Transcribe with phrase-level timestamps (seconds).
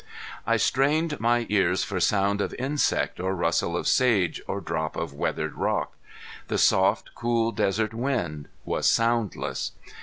[0.47, 5.13] I strained my ears for sound of insect or rustle of sage or drop of
[5.13, 5.95] weathered rock.
[6.47, 9.73] The soft cool desert wind was soundless.